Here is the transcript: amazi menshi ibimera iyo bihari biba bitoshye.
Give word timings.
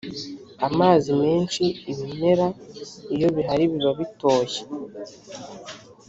amazi 0.67 1.09
menshi 1.21 1.63
ibimera 1.91 2.47
iyo 3.15 3.27
bihari 3.35 3.63
biba 3.71 3.91
bitoshye. 3.99 4.61